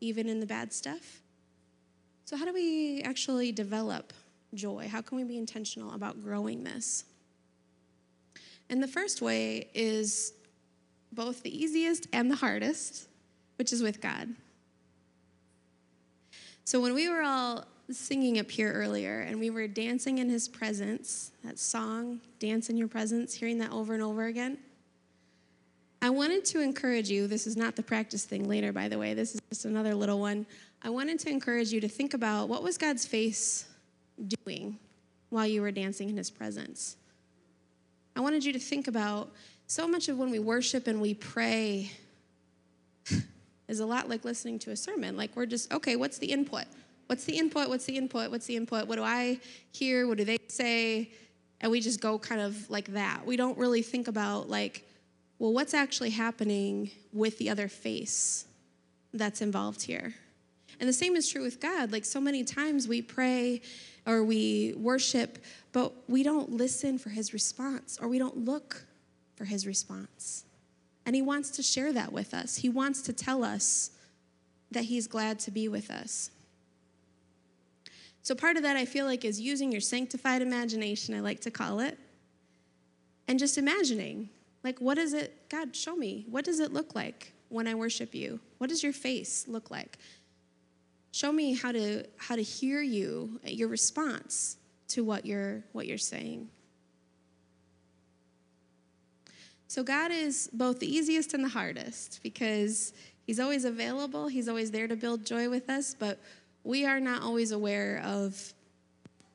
[0.00, 1.20] even in the bad stuff.
[2.24, 4.12] So, how do we actually develop
[4.54, 4.88] joy?
[4.90, 7.04] How can we be intentional about growing this?
[8.68, 10.32] And the first way is
[11.12, 13.08] both the easiest and the hardest,
[13.56, 14.28] which is with God.
[16.64, 20.48] So, when we were all singing up here earlier and we were dancing in his
[20.48, 24.58] presence, that song, Dance in Your Presence, hearing that over and over again.
[26.00, 29.14] I wanted to encourage you, this is not the practice thing later, by the way,
[29.14, 30.46] this is just another little one.
[30.82, 33.66] I wanted to encourage you to think about what was God's face
[34.44, 34.78] doing
[35.30, 36.96] while you were dancing in his presence.
[38.16, 39.32] I wanted you to think about
[39.66, 41.90] so much of when we worship and we pray
[43.68, 45.16] is a lot like listening to a sermon.
[45.16, 46.64] Like we're just, okay, what's the input?
[47.06, 47.68] What's the input?
[47.68, 48.30] What's the input?
[48.30, 48.86] What's the input?
[48.86, 49.40] What do I
[49.72, 50.06] hear?
[50.06, 51.10] What do they say?
[51.60, 53.24] And we just go kind of like that.
[53.24, 54.86] We don't really think about, like,
[55.38, 58.46] well, what's actually happening with the other face
[59.14, 60.14] that's involved here?
[60.80, 61.92] And the same is true with God.
[61.92, 63.62] Like, so many times we pray
[64.06, 65.38] or we worship,
[65.72, 68.84] but we don't listen for his response or we don't look
[69.34, 70.44] for his response.
[71.04, 72.56] And he wants to share that with us.
[72.56, 73.90] He wants to tell us
[74.70, 76.30] that he's glad to be with us.
[78.22, 81.50] So, part of that I feel like is using your sanctified imagination, I like to
[81.50, 81.98] call it,
[83.26, 84.30] and just imagining,
[84.62, 88.14] like, what does it, God, show me, what does it look like when I worship
[88.14, 88.38] you?
[88.58, 89.98] What does your face look like?
[91.10, 94.56] Show me how to, how to hear you, your response
[94.88, 96.48] to what you're, what you're saying.
[99.72, 102.92] So God is both the easiest and the hardest because
[103.26, 106.20] He's always available, He's always there to build joy with us, but
[106.62, 108.52] we are not always aware of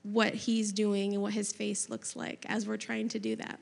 [0.04, 3.60] what He's doing and what His face looks like as we're trying to do that.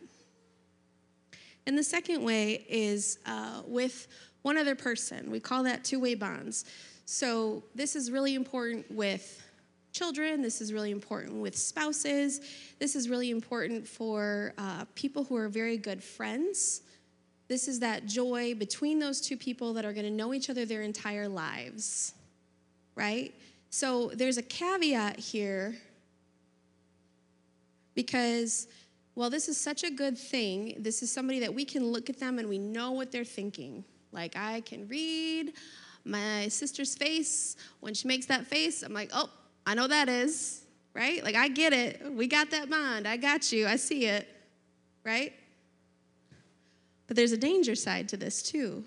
[1.66, 4.10] And the second way is uh, with
[4.42, 5.32] one other person.
[5.32, 6.66] We call that two way bonds.
[7.06, 9.45] So this is really important with
[9.96, 10.42] children.
[10.42, 12.42] This is really important with spouses.
[12.80, 16.82] This is really important for uh, people who are very good friends.
[17.48, 20.66] This is that joy between those two people that are going to know each other
[20.66, 22.14] their entire lives,
[22.96, 23.34] right?
[23.70, 25.76] So there's a caveat here
[27.94, 28.68] because
[29.16, 30.76] well, this is such a good thing.
[30.78, 33.86] This is somebody that we can look at them and we know what they're thinking.
[34.12, 35.54] Like, I can read
[36.04, 37.56] my sister's face.
[37.80, 39.30] When she makes that face, I'm like, oh,
[39.66, 40.62] I know that is,
[40.94, 41.24] right?
[41.24, 42.02] Like, I get it.
[42.14, 43.08] We got that bond.
[43.08, 43.68] I got you.
[43.68, 44.28] I see it,
[45.04, 45.34] right?
[47.08, 48.84] But there's a danger side to this, too,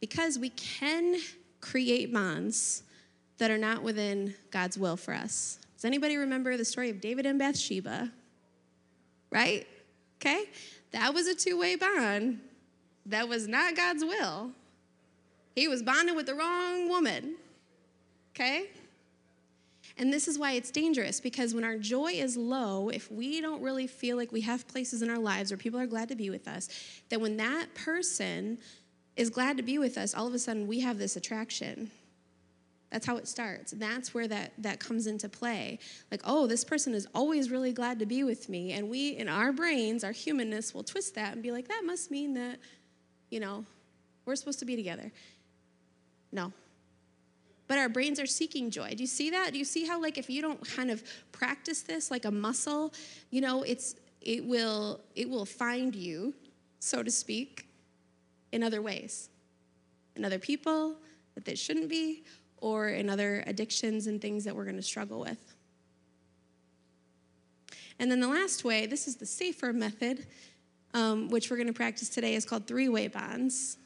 [0.00, 1.16] because we can
[1.60, 2.82] create bonds
[3.38, 5.58] that are not within God's will for us.
[5.76, 8.10] Does anybody remember the story of David and Bathsheba?
[9.30, 9.66] Right?
[10.20, 10.44] Okay?
[10.92, 12.40] That was a two way bond.
[13.06, 14.50] That was not God's will.
[15.54, 17.36] He was bonded with the wrong woman.
[18.34, 18.66] Okay?
[20.00, 23.60] And this is why it's dangerous because when our joy is low, if we don't
[23.60, 26.30] really feel like we have places in our lives where people are glad to be
[26.30, 26.70] with us,
[27.10, 28.56] then when that person
[29.14, 31.90] is glad to be with us, all of a sudden we have this attraction.
[32.90, 33.72] That's how it starts.
[33.72, 35.78] That's where that, that comes into play.
[36.10, 38.72] Like, oh, this person is always really glad to be with me.
[38.72, 42.10] And we, in our brains, our humanness, will twist that and be like, that must
[42.10, 42.58] mean that,
[43.28, 43.66] you know,
[44.24, 45.12] we're supposed to be together.
[46.32, 46.54] No,
[47.70, 48.90] but our brains are seeking joy.
[48.96, 49.52] Do you see that?
[49.52, 52.92] Do you see how like if you don't kind of practice this like a muscle,
[53.30, 56.34] you know, it's it will it will find you,
[56.80, 57.68] so to speak,
[58.50, 59.28] in other ways.
[60.16, 60.96] In other people
[61.36, 62.24] that they shouldn't be
[62.56, 65.54] or in other addictions and things that we're going to struggle with.
[68.00, 70.26] And then the last way, this is the safer method,
[70.92, 73.76] um, which we're going to practice today, is called three way bonds.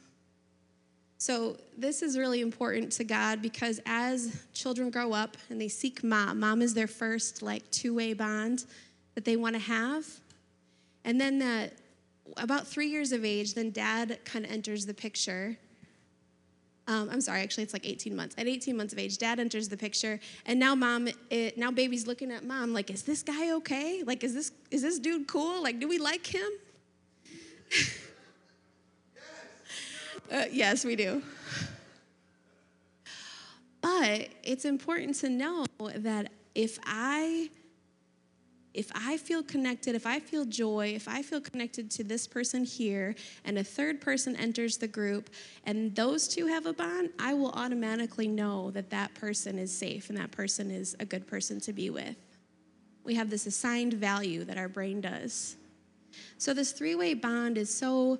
[1.17, 6.03] So, this is really important to God because as children grow up and they seek
[6.03, 8.65] mom, mom is their first like two-way bond
[9.15, 10.05] that they want to have.
[11.05, 11.73] And then that
[12.37, 15.57] about 3 years of age, then dad kind of enters the picture.
[16.87, 18.35] Um, I'm sorry, actually, it's like 18 months.
[18.37, 22.05] At 18 months of age, dad enters the picture, and now mom, it, now baby's
[22.05, 24.03] looking at mom like, is this guy okay?
[24.05, 25.63] Like, is this is this dude cool?
[25.63, 26.49] Like, do we like him?
[30.31, 31.21] Uh, yes, we do.
[33.81, 35.65] But it's important to know
[35.97, 37.49] that if I
[38.73, 42.65] if I feel connected, if I feel joy, if I feel connected to this person
[42.65, 45.29] here, and a third person enters the group,
[45.65, 50.09] and those two have a bond, I will automatically know that that person is safe
[50.09, 52.17] and that person is a good person to be with.
[53.05, 55.55] We have this assigned value that our brain does.
[56.37, 58.19] So, this three way bond is so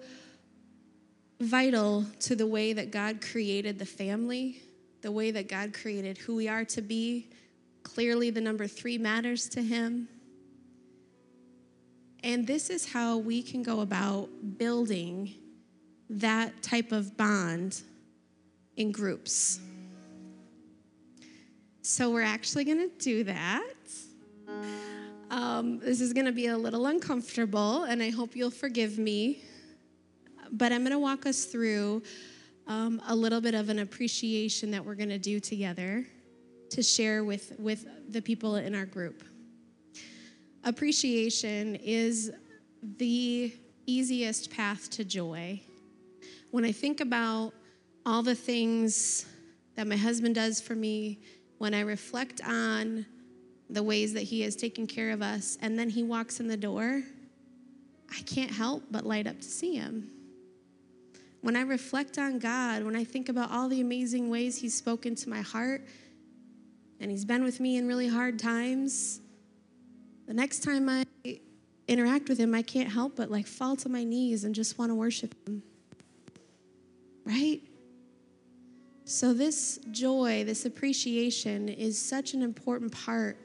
[1.40, 4.62] vital to the way that God created the family,
[5.02, 7.28] the way that God created who we are to be.
[7.84, 10.08] Clearly, the number three matters to Him.
[12.24, 15.34] And this is how we can go about building
[16.10, 17.82] that type of bond
[18.78, 19.60] in groups.
[21.82, 23.74] So, we're actually going to do that.
[25.30, 29.44] Um, this is going to be a little uncomfortable, and I hope you'll forgive me
[30.52, 32.04] but I'm going to walk us through
[32.68, 36.06] um, a little bit of an appreciation that we're going to do together
[36.72, 39.24] to share with, with the people in our group.
[40.64, 42.32] Appreciation is
[42.98, 43.54] the
[43.86, 45.60] easiest path to joy.
[46.52, 47.54] When I think about
[48.06, 49.26] all the things
[49.76, 51.20] that my husband does for me,
[51.58, 53.06] when I reflect on
[53.70, 56.58] the ways that he has taken care of us, and then he walks in the
[56.58, 57.04] door,
[58.12, 60.10] I can't help but light up to see him.
[61.46, 65.14] When I reflect on God, when I think about all the amazing ways He's spoken
[65.14, 65.86] to my heart,
[67.00, 69.22] and He's been with me in really hard times,
[70.26, 71.06] the next time I
[71.88, 74.90] interact with Him, I can't help but like fall to my knees and just want
[74.90, 75.62] to worship Him.
[77.26, 77.62] Right?
[79.04, 83.38] So, this joy, this appreciation is such an important part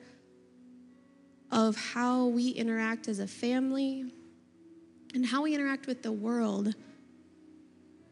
[1.53, 4.11] of how we interact as a family
[5.13, 6.75] and how we interact with the world.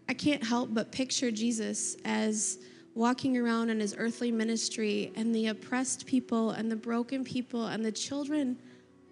[0.09, 2.59] I can't help but picture Jesus as
[2.95, 7.85] walking around in his earthly ministry, and the oppressed people, and the broken people, and
[7.85, 8.59] the children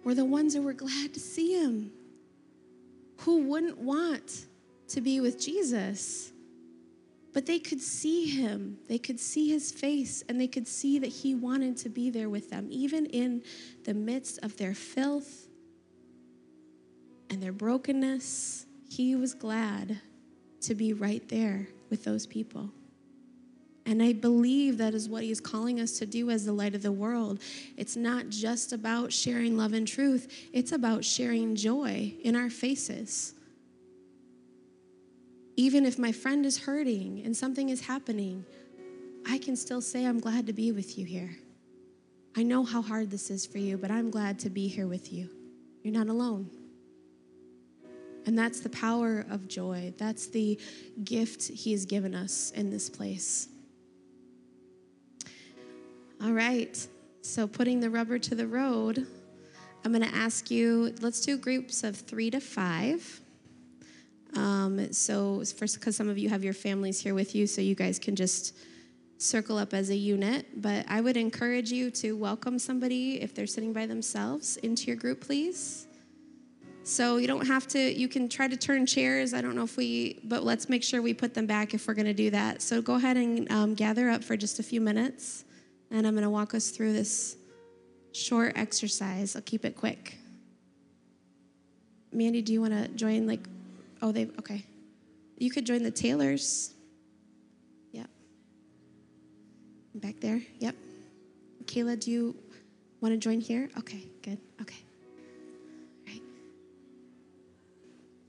[0.03, 1.91] were the ones who were glad to see him.
[3.21, 4.47] Who wouldn't want
[4.89, 6.33] to be with Jesus?
[7.33, 11.07] But they could see him, they could see his face, and they could see that
[11.07, 13.43] he wanted to be there with them, even in
[13.85, 15.47] the midst of their filth
[17.29, 18.65] and their brokenness.
[18.89, 20.01] He was glad
[20.61, 22.69] to be right there with those people.
[23.85, 26.81] And I believe that is what he's calling us to do as the light of
[26.83, 27.39] the world.
[27.77, 33.33] It's not just about sharing love and truth, it's about sharing joy in our faces.
[35.55, 38.45] Even if my friend is hurting and something is happening,
[39.25, 41.37] I can still say, I'm glad to be with you here.
[42.35, 45.11] I know how hard this is for you, but I'm glad to be here with
[45.11, 45.29] you.
[45.81, 46.51] You're not alone.
[48.27, 49.93] And that's the power of joy.
[49.97, 50.59] That's the
[51.05, 53.47] gift He has given us in this place.
[56.21, 56.87] All right.
[57.21, 59.07] So, putting the rubber to the road,
[59.85, 63.21] I'm going to ask you let's do groups of three to five.
[64.35, 67.75] Um, so, first, because some of you have your families here with you, so you
[67.75, 68.57] guys can just
[69.19, 70.61] circle up as a unit.
[70.61, 74.97] But I would encourage you to welcome somebody if they're sitting by themselves into your
[74.97, 75.87] group, please.
[76.87, 79.33] So you don't have to, you can try to turn chairs.
[79.33, 81.93] I don't know if we, but let's make sure we put them back if we're
[81.93, 82.61] going to do that.
[82.61, 85.43] So go ahead and um, gather up for just a few minutes,
[85.91, 87.35] and I'm going to walk us through this
[88.13, 89.35] short exercise.
[89.35, 90.17] I'll keep it quick.
[92.13, 93.27] Mandy, do you want to join?
[93.27, 93.41] Like,
[94.01, 94.63] oh, they, okay.
[95.37, 96.73] You could join the Taylors.
[97.91, 98.09] Yep.
[99.95, 100.41] Back there.
[100.59, 100.75] Yep.
[101.65, 102.35] Kayla, do you
[103.01, 103.69] want to join here?
[103.77, 104.37] Okay, good.
[104.61, 104.86] Okay.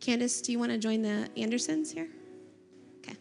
[0.08, 2.08] Candace, do you want to join the Andersons here?
[3.00, 3.14] Okay.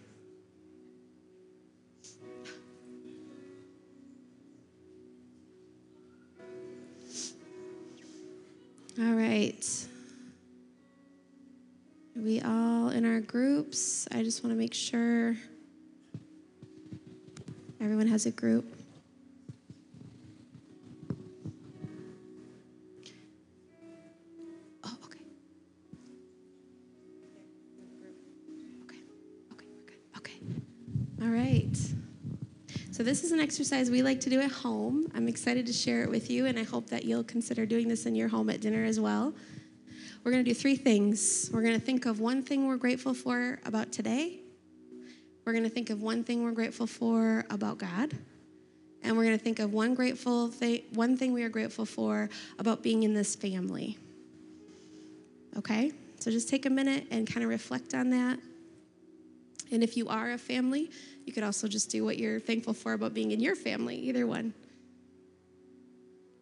[9.01, 9.85] All right.
[12.15, 14.07] Are we all in our groups?
[14.13, 15.35] I just want to make sure
[17.81, 18.63] everyone has a group.
[33.17, 35.11] This is an exercise we like to do at home.
[35.15, 38.05] I'm excited to share it with you, and I hope that you'll consider doing this
[38.05, 39.33] in your home at dinner as well.
[40.23, 41.49] We're going to do three things.
[41.51, 44.41] We're going to think of one thing we're grateful for about today,
[45.45, 48.11] we're going to think of one thing we're grateful for about God,
[49.01, 52.29] and we're going to think of one grateful thing, one thing we are grateful for
[52.59, 53.97] about being in this family.
[55.57, 55.91] Okay?
[56.19, 58.37] So just take a minute and kind of reflect on that.
[59.71, 60.89] And if you are a family,
[61.25, 64.25] you could also just do what you're thankful for about being in your family, either
[64.25, 64.53] one.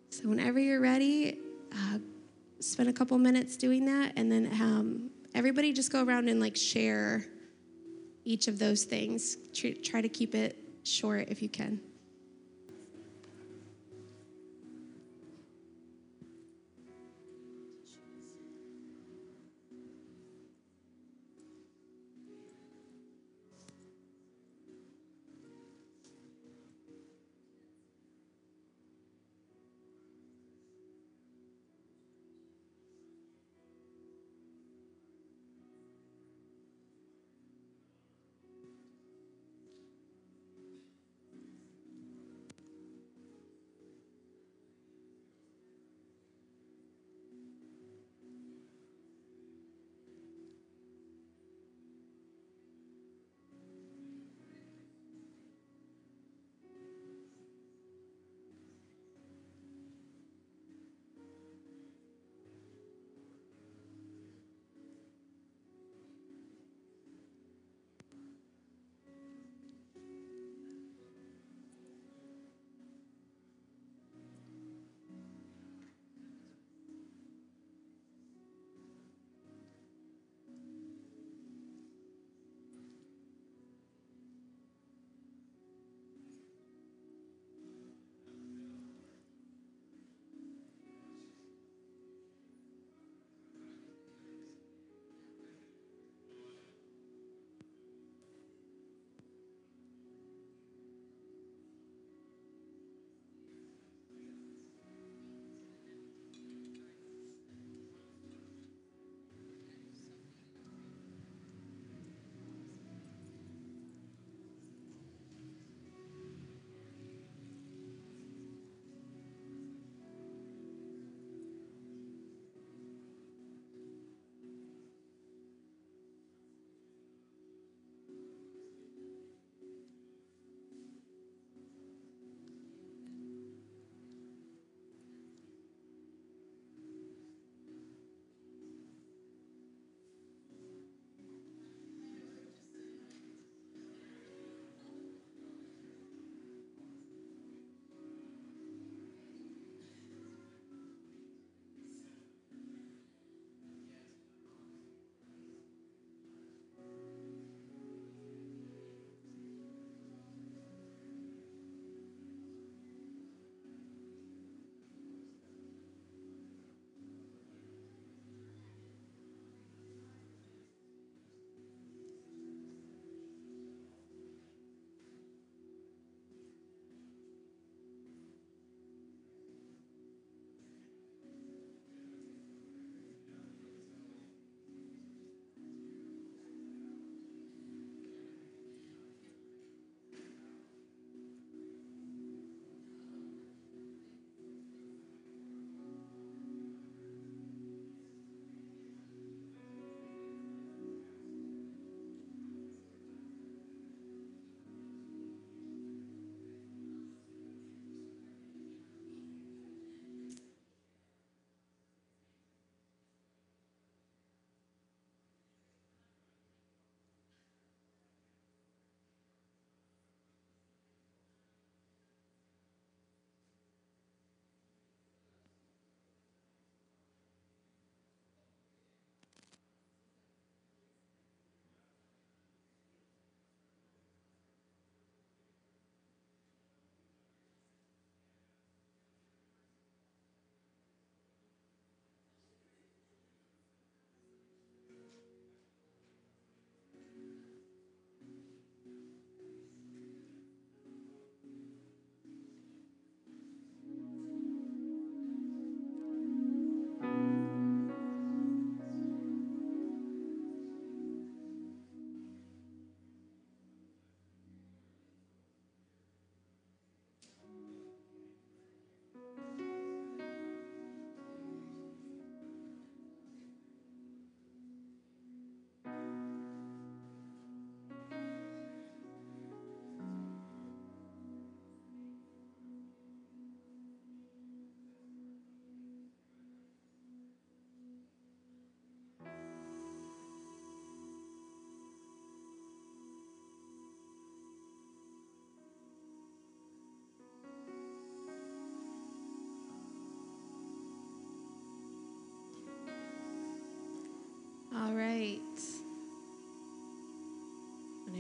[0.10, 1.40] So, whenever you're ready,
[1.74, 2.00] uh,
[2.60, 6.56] spend a couple minutes doing that, and then um, everybody just go around and like
[6.56, 7.26] share
[8.24, 9.38] each of those things.
[9.84, 11.82] Try to keep it short if you can.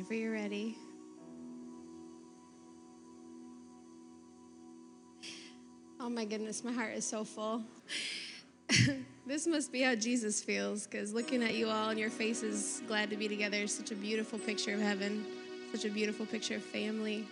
[0.07, 0.77] Whenever you're ready.
[5.99, 7.63] Oh my goodness, my heart is so full.
[9.25, 13.09] this must be how Jesus feels because looking at you all and your faces glad
[13.09, 15.25] to be together is such a beautiful picture of heaven,
[15.71, 17.25] such a beautiful picture of family.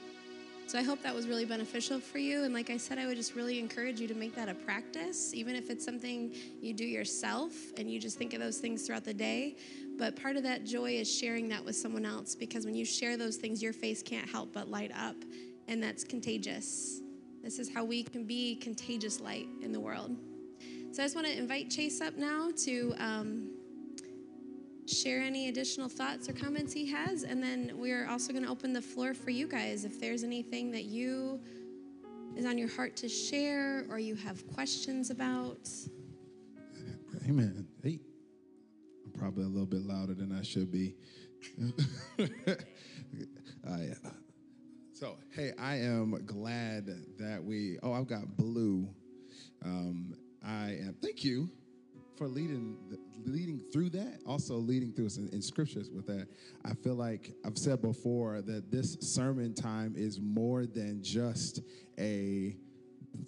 [0.65, 2.43] So I hope that was really beneficial for you.
[2.43, 5.31] And like I said, I would just really encourage you to make that a practice,
[5.35, 9.03] even if it's something you do yourself and you just think of those things throughout
[9.03, 9.57] the day.
[9.97, 13.15] But part of that joy is sharing that with someone else because when you share
[13.17, 15.15] those things, your face can't help but light up,
[15.67, 17.01] and that's contagious.
[17.43, 20.15] This is how we can be contagious light in the world.
[20.91, 23.49] So I just want to invite Chase up now to um,
[24.87, 27.23] share any additional thoughts or comments he has.
[27.23, 29.85] And then we're also going to open the floor for you guys.
[29.85, 31.39] If there's anything that you
[32.35, 35.69] is on your heart to share or you have questions about.
[37.27, 37.67] Amen.
[37.81, 37.99] Hey,
[39.23, 40.95] probably a little bit louder than I should be.
[43.65, 43.77] Uh,
[44.91, 48.89] so, hey, I am glad that we, oh, I've got blue.
[49.63, 50.15] Um,
[50.45, 51.49] I am, thank you
[52.17, 52.75] for leading
[53.23, 56.27] leading through that also leading through us in, in, scriptures with that
[56.65, 61.61] i feel like i've said before that this sermon time is more than just
[61.97, 62.55] a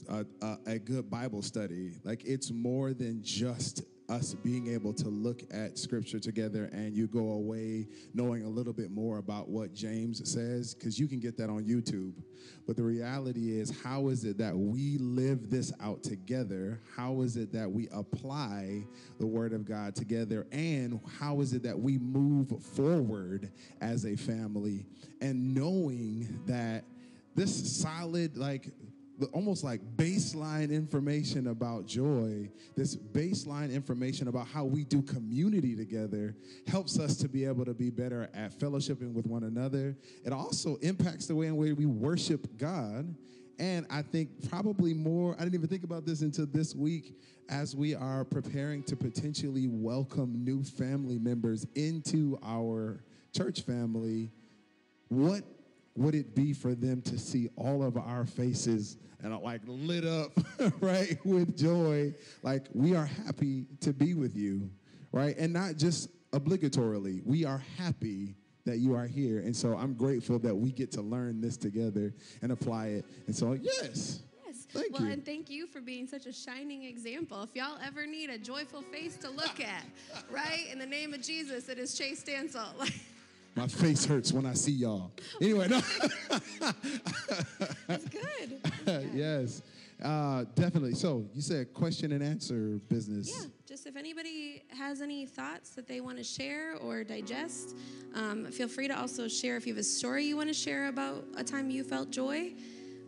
[0.09, 5.09] a, a, a good bible study like it's more than just us being able to
[5.09, 9.73] look at scripture together and you go away knowing a little bit more about what
[9.73, 12.13] James says, because you can get that on YouTube.
[12.67, 16.79] But the reality is, how is it that we live this out together?
[16.95, 18.85] How is it that we apply
[19.19, 20.45] the Word of God together?
[20.51, 23.51] And how is it that we move forward
[23.81, 24.85] as a family
[25.21, 26.83] and knowing that
[27.35, 28.71] this solid, like,
[29.33, 36.35] almost like baseline information about joy, this baseline information about how we do community together
[36.67, 39.97] helps us to be able to be better at fellowshipping with one another.
[40.25, 43.15] It also impacts the way in which we worship God.
[43.57, 47.75] And I think probably more, I didn't even think about this until this week as
[47.75, 53.03] we are preparing to potentially welcome new family members into our
[53.33, 54.31] church family.
[55.07, 55.43] What
[55.95, 60.31] would it be for them to see all of our faces and like lit up,
[60.81, 62.13] right, with joy.
[62.43, 64.69] Like we are happy to be with you,
[65.11, 65.35] right?
[65.37, 68.35] And not just obligatorily, we are happy
[68.65, 69.39] that you are here.
[69.39, 73.05] And so I'm grateful that we get to learn this together and apply it.
[73.27, 74.21] And so, yes.
[74.45, 74.67] Yes.
[74.69, 75.13] Thank well, you.
[75.13, 77.43] and thank you for being such a shining example.
[77.43, 79.85] If y'all ever need a joyful face to look at,
[80.31, 80.67] right?
[80.71, 82.91] In the name of Jesus, it is Chase Stansel.
[83.55, 85.11] My face hurts when I see y'all.
[85.41, 85.79] Anyway, no.
[87.87, 88.59] That's good.
[89.13, 89.61] yes,
[90.03, 90.93] uh, definitely.
[90.93, 93.31] So you said question and answer business.
[93.33, 97.77] Yeah, just if anybody has any thoughts that they want to share or digest,
[98.13, 100.87] um, feel free to also share if you have a story you want to share
[100.87, 102.51] about a time you felt joy.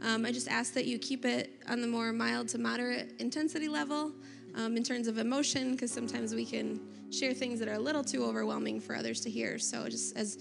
[0.01, 3.67] Um, I just ask that you keep it on the more mild to moderate intensity
[3.67, 4.13] level
[4.55, 6.79] um, in terms of emotion, because sometimes we can
[7.11, 9.57] share things that are a little too overwhelming for others to hear.
[9.59, 10.37] So just as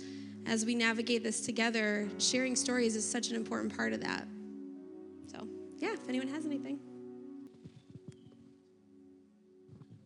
[0.46, 4.26] as we navigate this together, sharing stories is such an important part of that.
[5.26, 5.46] So,
[5.78, 6.78] yeah, if anyone has anything.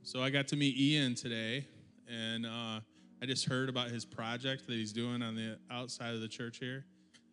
[0.02, 1.66] So I got to meet Ian today,
[2.08, 2.80] and uh,
[3.22, 6.56] I just heard about his project that he's doing on the outside of the church
[6.56, 6.86] here.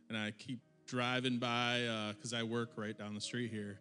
[0.10, 1.80] And I keep driving by
[2.14, 3.80] because uh, I work right down the street here,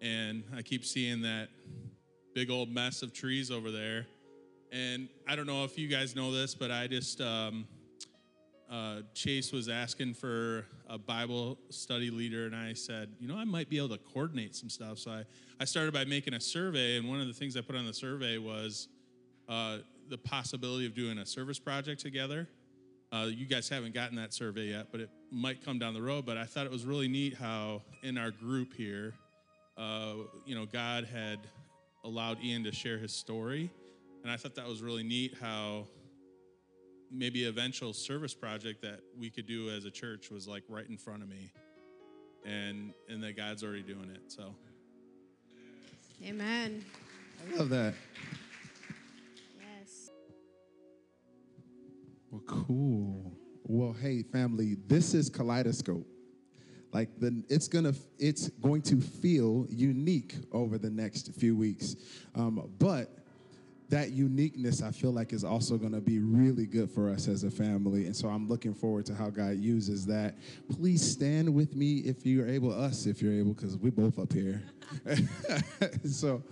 [0.00, 1.50] and I keep seeing that
[2.34, 4.06] big old mess of trees over there
[4.72, 7.66] and I don't know if you guys know this, but I just, um,
[8.70, 13.44] uh, Chase was asking for a Bible study leader, and I said, you know, I
[13.44, 14.98] might be able to coordinate some stuff.
[14.98, 15.24] So I,
[15.60, 17.92] I started by making a survey, and one of the things I put on the
[17.92, 18.88] survey was
[19.46, 22.48] uh, the possibility of doing a service project together.
[23.12, 26.24] Uh, you guys haven't gotten that survey yet, but it might come down the road.
[26.24, 29.12] But I thought it was really neat how in our group here,
[29.76, 30.14] uh,
[30.46, 31.40] you know, God had
[32.04, 33.70] allowed Ian to share his story
[34.22, 35.86] and I thought that was really neat how
[37.10, 40.96] maybe eventual service project that we could do as a church was like right in
[40.96, 41.52] front of me.
[42.44, 44.32] And and that God's already doing it.
[44.32, 44.54] So
[46.24, 46.84] Amen.
[47.52, 47.94] I love that.
[49.58, 50.10] Yes.
[52.30, 53.32] Well, cool.
[53.64, 56.06] Well, hey, family, this is Kaleidoscope.
[56.92, 61.96] Like the, it's gonna, it's going to feel unique over the next few weeks,
[62.34, 63.21] um, but
[63.92, 67.44] that uniqueness I feel like is also going to be really good for us as
[67.44, 68.06] a family.
[68.06, 70.38] And so I'm looking forward to how God uses that.
[70.70, 74.32] Please stand with me if you're able, us if you're able, because we're both up
[74.32, 74.62] here.
[76.10, 76.42] so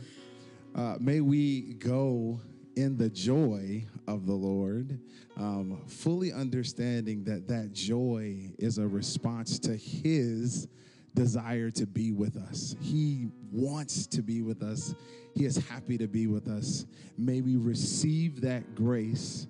[0.74, 2.38] uh, may we go
[2.76, 5.00] in the joy of the Lord,
[5.38, 10.68] um, fully understanding that that joy is a response to His
[11.14, 12.76] desire to be with us.
[12.80, 14.94] He wants to be with us.
[15.34, 16.86] He is happy to be with us.
[17.18, 19.46] May we receive that grace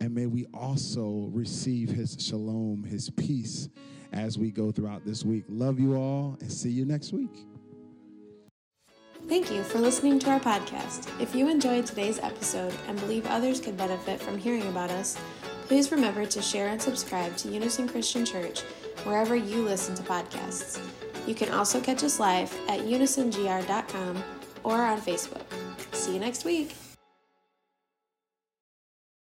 [0.00, 3.68] and may we also receive His shalom, His peace
[4.12, 5.44] as we go throughout this week.
[5.48, 7.46] Love you all and see you next week.
[9.28, 11.10] Thank you for listening to our podcast.
[11.20, 15.18] If you enjoyed today's episode and believe others could benefit from hearing about us,
[15.66, 18.60] please remember to share and subscribe to Unison Christian Church
[19.04, 20.80] wherever you listen to podcasts.
[21.28, 24.24] You can also catch us live at unisongr.com
[24.64, 25.44] or on Facebook.
[25.92, 26.74] See you next week.